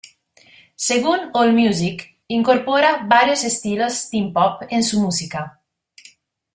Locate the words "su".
4.83-4.99